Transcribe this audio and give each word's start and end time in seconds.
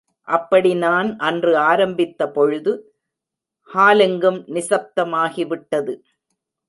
அப்படி 0.27 0.75
நான் 0.75 1.17
அன்று 1.19 1.57
ஆரம்பித்த 1.57 2.29
பொழுது, 2.29 2.71
ஹாலெங்கும் 3.73 4.39
நிசப்தமாகி 4.47 5.47
விட்டது. 5.47 5.93